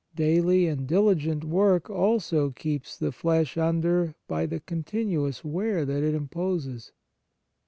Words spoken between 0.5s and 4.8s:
and diligent work also keeps the flesh under by the